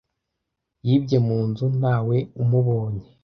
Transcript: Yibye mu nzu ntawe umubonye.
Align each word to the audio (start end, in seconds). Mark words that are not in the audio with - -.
Yibye 0.85 1.17
mu 1.27 1.37
nzu 1.47 1.65
ntawe 1.77 2.17
umubonye. 2.41 3.05